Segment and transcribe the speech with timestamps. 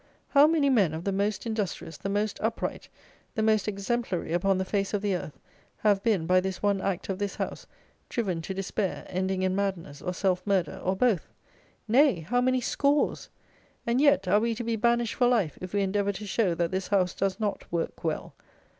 [0.29, 2.89] How many men, of the most industrious, the most upright,
[3.35, 5.37] the most exemplary, upon the face of the earth,
[5.77, 7.67] have been, by this one Act of this House,
[8.09, 11.27] driven to despair, ending in madness or self murder, or both!
[11.87, 13.29] Nay, how many scores!
[13.85, 16.71] And, yet, are we to be banished for life, if we endeavour to show, that
[16.71, 18.33] this House does not "work well?"